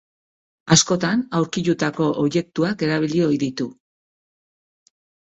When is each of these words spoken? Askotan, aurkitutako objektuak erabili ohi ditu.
Askotan, 0.75 1.19
aurkitutako 1.39 2.07
objektuak 2.23 2.85
erabili 2.87 3.21
ohi 3.27 3.37
ditu. 3.43 3.69